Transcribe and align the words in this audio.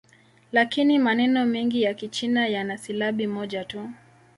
Lakini 0.51 0.99
maneno 0.99 1.45
mengi 1.45 1.81
ya 1.83 1.93
Kichina 1.93 2.47
yana 2.47 2.77
silabi 2.77 3.27
moja 3.27 3.65
tu. 3.65 3.89